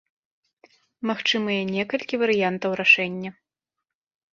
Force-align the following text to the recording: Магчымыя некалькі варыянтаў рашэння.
Магчымыя 1.11 1.69
некалькі 1.75 2.15
варыянтаў 2.25 2.71
рашэння. 2.85 3.31